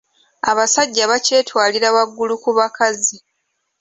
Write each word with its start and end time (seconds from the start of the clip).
Abasajja 0.49 1.03
bakyetwalira 1.11 1.87
waggulu 1.95 2.33
ku 2.43 2.49
bakazi. 2.57 3.15